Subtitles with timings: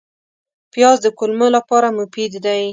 [0.71, 2.63] پیاز د کولمو لپاره مفید دی